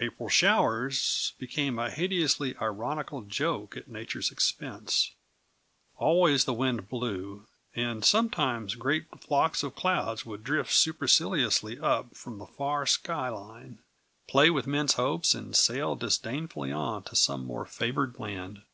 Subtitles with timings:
[0.00, 5.14] "April showers" became a hideously ironical joke at nature's expense.
[5.96, 12.36] Always the wind blew, and sometimes great flocks of clouds would drift superciliously up from
[12.36, 13.78] the far sky line,
[14.28, 18.64] play with men's hopes, and sail disdainfully on to some more favored land.